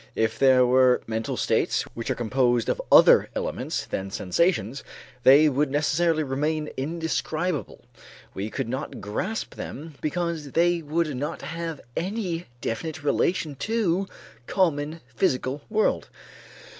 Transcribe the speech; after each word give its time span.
If 0.15 0.39
there 0.39 0.65
were 0.65 1.03
mental 1.05 1.37
states 1.37 1.83
which 1.93 2.09
are 2.09 2.15
composed 2.15 2.69
of 2.69 2.81
other 2.91 3.29
elements 3.35 3.85
than 3.85 4.09
sensations, 4.09 4.83
they 5.21 5.47
would 5.47 5.69
necessarily 5.69 6.23
remain 6.23 6.71
indescribable; 6.75 7.85
we 8.33 8.49
could 8.49 8.67
not 8.67 8.99
grasp 8.99 9.53
them 9.53 9.93
because 10.01 10.53
they 10.53 10.81
would 10.81 11.15
not 11.15 11.43
have 11.43 11.81
any 11.95 12.47
definite 12.61 13.03
relation 13.03 13.53
to 13.57 14.07
the 14.47 14.51
common 14.51 15.01
physical 15.17 15.61
world. 15.69 16.09